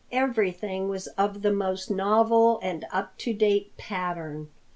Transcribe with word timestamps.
Everything 0.11 0.89
was 0.89 1.05
of 1.09 1.43
the 1.43 1.51
most 1.53 1.91
novel 1.91 2.59
and 2.63 2.85
up 2.91 3.15
to 3.19 3.35
date 3.35 3.77
pattern. 3.77 4.49